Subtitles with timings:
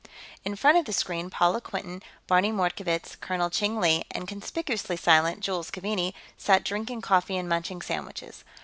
[0.43, 5.41] In front of the screen, Paula Quinton, Barney Mordkovitz, Colonel Cheng Li, and, conspicuously silent,
[5.41, 8.43] Jules Keaveney sat drinking coffee and munching sandwiches.